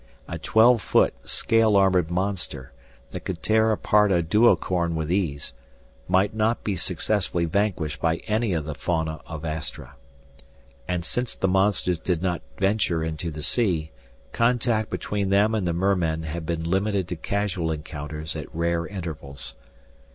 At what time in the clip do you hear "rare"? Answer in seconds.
18.55-18.87